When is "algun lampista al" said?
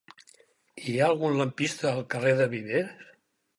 1.09-2.03